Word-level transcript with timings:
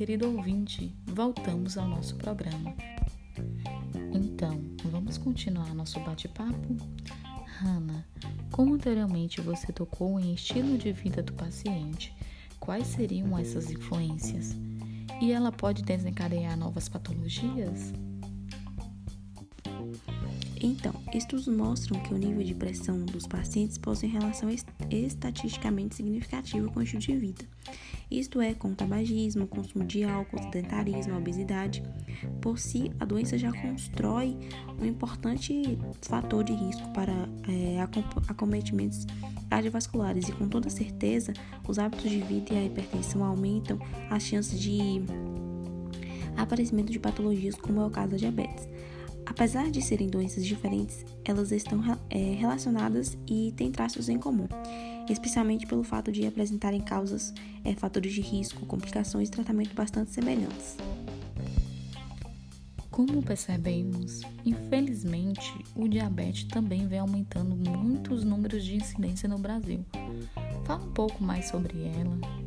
querido 0.00 0.34
ouvinte, 0.34 0.94
voltamos 1.06 1.78
ao 1.78 1.86
nosso 1.86 2.16
programa. 2.16 2.74
Então, 4.12 4.60
vamos 4.84 5.18
continuar 5.18 5.74
nosso 5.74 6.00
bate-papo? 6.00 6.76
Hanna, 7.58 8.06
como 8.50 8.74
anteriormente 8.74 9.40
você 9.40 9.72
tocou 9.72 10.18
em 10.18 10.32
estilo 10.32 10.78
de 10.78 10.90
vida 10.92 11.22
do 11.22 11.32
paciente, 11.34 12.14
quais 12.58 12.86
seriam 12.86 13.38
essas 13.38 13.70
influências? 13.70 14.56
E 15.20 15.32
ela 15.32 15.52
pode 15.52 15.82
desencadear 15.82 16.56
novas 16.56 16.88
patologias? 16.88 17.92
Então, 20.62 20.92
estudos 21.14 21.48
mostram 21.48 21.98
que 22.02 22.12
o 22.12 22.18
nível 22.18 22.44
de 22.44 22.54
pressão 22.54 23.02
dos 23.04 23.26
pacientes 23.26 23.78
possui 23.78 24.10
relação 24.10 24.50
estatisticamente 24.90 25.94
significativa 25.94 26.68
com 26.68 26.80
o 26.80 26.82
estilo 26.82 27.00
de 27.00 27.16
vida. 27.16 27.44
Isto 28.10 28.40
é, 28.40 28.52
com 28.52 28.74
tabagismo, 28.74 29.46
consumo 29.46 29.84
de 29.84 30.04
álcool, 30.04 30.42
sedentarismo, 30.42 31.16
obesidade. 31.16 31.82
Por 32.42 32.58
si, 32.58 32.90
a 33.00 33.04
doença 33.06 33.38
já 33.38 33.52
constrói 33.52 34.36
um 34.78 34.84
importante 34.84 35.78
fator 36.02 36.44
de 36.44 36.52
risco 36.52 36.92
para 36.92 37.14
é, 37.48 37.80
acometimentos 38.28 39.06
cardiovasculares 39.48 40.28
e, 40.28 40.32
com 40.32 40.48
toda 40.48 40.68
certeza, 40.68 41.32
os 41.66 41.78
hábitos 41.78 42.10
de 42.10 42.20
vida 42.20 42.52
e 42.52 42.58
a 42.58 42.64
hipertensão 42.64 43.24
aumentam 43.24 43.78
as 44.10 44.24
chances 44.24 44.60
de 44.60 45.02
aparecimento 46.36 46.90
de 46.92 46.98
patologias, 46.98 47.54
como 47.54 47.80
é 47.80 47.86
o 47.86 47.90
caso 47.90 48.10
da 48.10 48.16
diabetes. 48.16 48.68
Apesar 49.30 49.70
de 49.70 49.80
serem 49.80 50.08
doenças 50.08 50.44
diferentes, 50.44 51.06
elas 51.24 51.52
estão 51.52 51.80
é, 52.10 52.34
relacionadas 52.34 53.16
e 53.28 53.54
têm 53.56 53.70
traços 53.70 54.08
em 54.08 54.18
comum, 54.18 54.48
especialmente 55.08 55.68
pelo 55.68 55.84
fato 55.84 56.10
de 56.10 56.26
apresentarem 56.26 56.80
causas, 56.80 57.32
é, 57.64 57.72
fatores 57.72 58.12
de 58.12 58.20
risco, 58.20 58.66
complicações 58.66 59.28
e 59.28 59.30
tratamento 59.30 59.72
bastante 59.72 60.10
semelhantes. 60.10 60.76
Como 62.90 63.22
percebemos, 63.22 64.20
infelizmente, 64.44 65.54
o 65.76 65.86
diabetes 65.86 66.44
também 66.44 66.88
vem 66.88 66.98
aumentando 66.98 67.54
muito 67.54 68.12
os 68.12 68.24
números 68.24 68.64
de 68.64 68.74
incidência 68.74 69.28
no 69.28 69.38
Brasil. 69.38 69.86
Fala 70.64 70.84
um 70.84 70.90
pouco 70.90 71.22
mais 71.22 71.46
sobre 71.48 71.84
ela. 71.84 72.39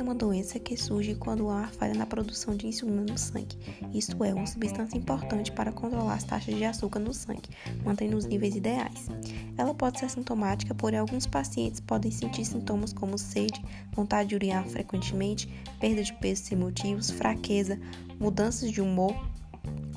É 0.00 0.02
uma 0.02 0.14
doença 0.14 0.58
que 0.58 0.76
surge 0.78 1.14
quando 1.14 1.50
há 1.50 1.66
falha 1.68 1.92
na 1.92 2.06
produção 2.06 2.56
de 2.56 2.66
insulina 2.66 3.02
no 3.02 3.18
sangue, 3.18 3.58
isto 3.92 4.24
é, 4.24 4.32
uma 4.32 4.46
substância 4.46 4.96
importante 4.96 5.52
para 5.52 5.70
controlar 5.70 6.14
as 6.14 6.24
taxas 6.24 6.54
de 6.54 6.64
açúcar 6.64 6.98
no 6.98 7.12
sangue, 7.12 7.50
mantendo 7.84 8.16
os 8.16 8.24
níveis 8.24 8.56
ideais. 8.56 9.08
Ela 9.58 9.74
pode 9.74 9.98
ser 9.98 10.08
sintomática, 10.08 10.74
porém 10.74 10.98
alguns 10.98 11.26
pacientes 11.26 11.80
podem 11.80 12.10
sentir 12.10 12.46
sintomas 12.46 12.94
como 12.94 13.18
sede, 13.18 13.62
vontade 13.92 14.30
de 14.30 14.34
urinar 14.36 14.66
frequentemente, 14.66 15.48
perda 15.78 16.02
de 16.02 16.14
peso 16.14 16.44
sem 16.44 16.56
motivos, 16.56 17.10
fraqueza, 17.10 17.78
mudanças 18.18 18.70
de 18.70 18.80
humor, 18.80 19.14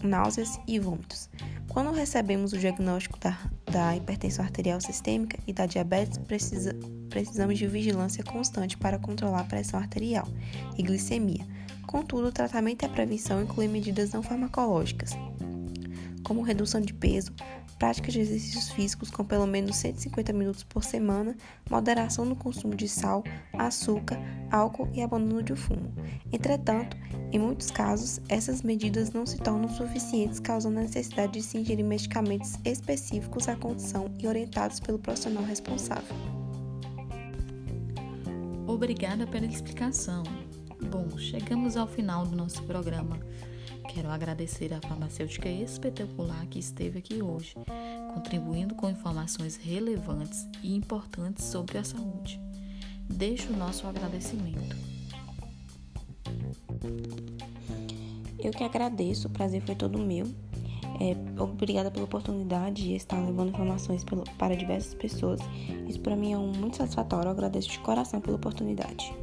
náuseas 0.04 0.60
e 0.68 0.80
vômitos. 0.80 1.30
Quando 1.70 1.92
recebemos 1.92 2.52
o 2.52 2.58
diagnóstico 2.58 3.18
da, 3.20 3.40
da 3.72 3.96
hipertensão 3.96 4.44
arterial 4.44 4.82
sistêmica 4.82 5.40
e 5.48 5.54
da 5.54 5.66
diabetes, 5.66 6.18
precisa, 6.18 6.76
precisamos 7.14 7.59
de 7.59 7.67
vigilância 7.67 8.23
constante 8.23 8.75
para 8.75 8.97
controlar 8.97 9.42
a 9.42 9.44
pressão 9.44 9.80
arterial 9.80 10.28
e 10.75 10.81
glicemia. 10.81 11.45
Contudo, 11.86 12.30
o 12.30 12.31
tratamento 12.31 12.81
e 12.81 12.86
a 12.88 12.89
prevenção 12.89 13.44
incluem 13.44 13.70
medidas 13.70 14.14
não 14.14 14.23
farmacológicas, 14.23 15.11
como 16.23 16.42
redução 16.42 16.81
de 16.81 16.92
peso, 16.92 17.31
prática 17.78 18.11
de 18.11 18.20
exercícios 18.20 18.70
físicos 18.72 19.11
com 19.11 19.23
pelo 19.23 19.45
menos 19.45 19.75
150 19.75 20.33
minutos 20.33 20.64
por 20.64 20.83
semana, 20.83 21.38
moderação 21.70 22.25
no 22.25 22.36
consumo 22.36 22.73
de 22.73 22.88
sal, 22.88 23.23
açúcar, 23.59 24.20
álcool 24.50 24.89
e 24.92 25.04
abandono 25.04 25.43
de 25.43 25.55
fumo. 25.55 25.93
Entretanto, 26.32 26.98
em 27.32 27.38
muitos 27.38 27.70
casos, 27.70 28.21
essas 28.27 28.64
medidas 28.64 29.11
não 29.11 29.27
se 29.27 29.38
tornam 29.38 29.70
suficientes, 29.70 30.39
causando 30.39 30.80
a 30.80 30.83
necessidade 30.83 31.33
de 31.33 31.43
se 31.43 31.59
ingerir 31.59 31.86
medicamentos 31.86 32.58
específicos 32.65 33.48
à 33.48 33.55
condição 33.55 34.09
e 34.17 34.26
orientados 34.26 34.80
pelo 34.80 34.98
profissional 34.98 35.43
responsável. 35.43 36.42
Obrigada 38.73 39.28
pela 39.28 39.45
explicação. 39.45 40.23
Bom, 40.89 41.16
chegamos 41.20 41.78
ao 41.78 41.86
final 41.86 42.26
do 42.26 42.36
nosso 42.36 42.64
programa. 42.64 43.20
Quero 43.88 44.10
agradecer 44.10 44.73
à 44.73 44.82
farmacêutica 44.82 45.48
espetacular 45.48 46.44
que 46.48 46.58
esteve 46.58 46.98
aqui 46.98 47.22
hoje, 47.22 47.54
contribuindo 48.16 48.73
com 48.73 48.89
informações 48.89 49.58
relevantes 49.58 50.50
e 50.64 50.76
importantes 50.76 51.45
sobre 51.45 51.78
a 51.78 51.83
saúde. 51.83 52.42
Deixo 53.08 53.54
o 53.54 53.56
nosso 53.56 53.86
agradecimento. 53.86 54.76
Eu 58.39 58.52
que 58.52 58.64
agradeço, 58.64 59.28
o 59.28 59.32
prazer 59.32 59.62
foi 59.62 59.76
todo 59.76 60.00
meu. 60.00 60.26
É, 61.03 61.41
obrigada 61.41 61.91
pela 61.91 62.05
oportunidade 62.05 62.83
de 62.83 62.95
estar 62.95 63.19
levando 63.19 63.49
informações 63.49 64.05
pelo, 64.05 64.23
para 64.37 64.55
diversas 64.55 64.93
pessoas. 64.93 65.41
Isso 65.86 65.99
para 65.99 66.15
mim 66.15 66.31
é 66.31 66.37
um 66.37 66.53
muito 66.53 66.77
satisfatório. 66.77 67.27
Eu 67.27 67.31
agradeço 67.31 67.69
de 67.69 67.80
coração 67.80 68.21
pela 68.21 68.37
oportunidade. 68.37 69.14